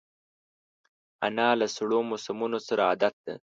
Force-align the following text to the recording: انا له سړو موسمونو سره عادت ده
انا 1.25 1.47
له 1.59 1.67
سړو 1.75 1.99
موسمونو 2.09 2.57
سره 2.67 2.81
عادت 2.89 3.15
ده 3.25 3.33